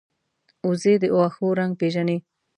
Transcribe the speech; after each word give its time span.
وزې 0.67 0.93
د 1.01 1.03
واښو 1.15 1.47
رنګ 1.59 1.73
پېژني 1.79 2.17